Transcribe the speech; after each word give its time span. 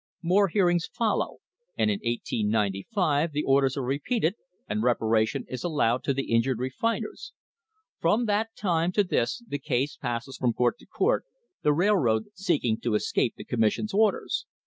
More 0.23 0.47
hearings 0.47 0.89
follow, 0.91 1.37
and 1.77 1.91
in 1.91 1.99
1895 1.99 3.33
the 3.33 3.43
orders 3.43 3.77
are 3.77 3.83
repeated 3.83 4.33
and 4.67 4.81
reparation 4.81 5.45
is 5.47 5.63
allowed 5.63 6.03
to 6.05 6.13
the 6.15 6.31
injured 6.33 6.57
refiners. 6.57 7.33
From 7.99 8.25
that 8.25 8.55
time 8.55 8.91
to 8.93 9.03
this 9.03 9.43
the 9.47 9.59
case 9.59 9.97
passes 9.97 10.37
from 10.37 10.53
court 10.53 10.79
to 10.79 10.87
court, 10.87 11.25
the 11.61 11.71
railroad 11.71 12.29
seeking 12.33 12.79
to 12.79 12.95
escape 12.95 13.35
the 13.37 13.45
Commission's 13.45 13.93
orders. 13.93 14.47